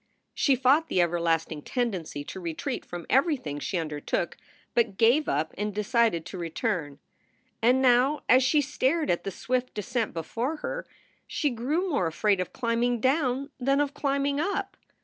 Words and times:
She 0.33 0.55
fought 0.55 0.87
the 0.87 0.99
everlasting 0.99 1.61
tendency 1.61 2.23
to 2.23 2.39
retreat 2.39 2.83
from 2.87 3.05
everything 3.07 3.59
she 3.59 3.77
undertook, 3.77 4.35
but 4.73 4.97
gave 4.97 5.29
up 5.29 5.53
and 5.59 5.75
decided 5.75 6.25
to 6.25 6.39
return. 6.39 6.97
And 7.61 7.83
now, 7.83 8.21
as 8.27 8.41
she 8.41 8.61
stared 8.61 9.11
at 9.11 9.25
the 9.25 9.29
swift 9.29 9.75
descent 9.75 10.11
before 10.15 10.55
her, 10.65 10.87
she 11.27 11.51
grew 11.51 11.87
more 11.87 12.07
afraid 12.07 12.39
of 12.39 12.51
climbing 12.51 12.99
down 12.99 13.51
than 13.59 13.79
of 13.79 13.93
climbing 13.93 14.39
up. 14.39 14.75